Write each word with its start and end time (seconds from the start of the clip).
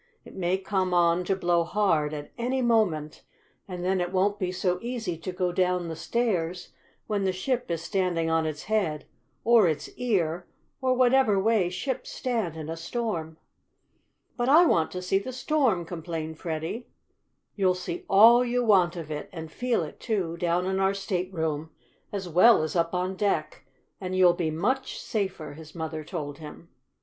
It 0.25 0.33
may 0.33 0.57
come 0.57 0.95
on 0.95 1.23
to 1.25 1.35
blow 1.35 1.63
hard 1.63 2.11
at 2.11 2.31
any 2.35 2.63
moment, 2.63 3.21
and 3.67 3.85
then 3.85 4.01
it 4.01 4.11
won't 4.11 4.39
be 4.39 4.51
so 4.51 4.79
easy 4.81 5.15
to 5.19 5.31
go 5.31 5.51
down 5.51 5.89
the 5.89 5.95
stairs 5.95 6.69
when 7.05 7.23
the 7.23 7.31
ship 7.31 7.69
is 7.69 7.83
standing 7.83 8.27
on 8.27 8.47
its 8.47 8.63
head, 8.63 9.05
or 9.43 9.67
its 9.67 9.89
ear, 9.97 10.47
or 10.81 10.95
whatever 10.95 11.39
way 11.39 11.69
ships 11.69 12.09
stand 12.09 12.55
in 12.57 12.67
a 12.67 12.75
storm." 12.75 13.37
"But 14.35 14.49
I 14.49 14.65
want 14.65 14.89
to 14.93 15.03
see 15.03 15.19
the 15.19 15.31
storm!" 15.31 15.85
complained 15.85 16.39
Freddie. 16.39 16.87
"You'll 17.55 17.75
see 17.75 18.03
all 18.09 18.43
you 18.43 18.63
want 18.65 18.95
of 18.95 19.11
it, 19.11 19.29
and 19.31 19.51
feel 19.51 19.83
it, 19.83 19.99
too, 19.99 20.35
down 20.35 20.65
in 20.65 20.79
our 20.79 20.95
stateroom, 20.95 21.69
as 22.11 22.27
well 22.27 22.63
as 22.63 22.75
up 22.75 22.95
on 22.95 23.15
deck, 23.15 23.65
and 23.99 24.15
you'll 24.17 24.33
be 24.33 24.49
much 24.49 24.99
safer," 24.99 25.53
his 25.53 25.75
mother 25.75 26.03
told 26.03 26.39
him. 26.39 26.69